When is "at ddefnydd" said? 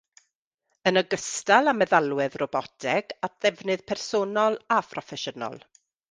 3.27-3.83